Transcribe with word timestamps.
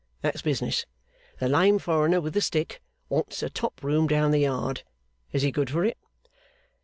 That's 0.23 0.41
business. 0.41 0.87
The 1.37 1.47
lame 1.47 1.77
foreigner 1.77 2.21
with 2.21 2.33
the 2.33 2.41
stick 2.41 2.81
wants 3.07 3.43
a 3.43 3.51
top 3.51 3.83
room 3.83 4.07
down 4.07 4.31
the 4.31 4.39
Yard. 4.39 4.81
Is 5.31 5.43
he 5.43 5.51
good 5.51 5.69
for 5.69 5.85
it? 5.85 5.99